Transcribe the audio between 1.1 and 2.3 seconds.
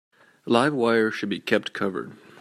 should be kept covered.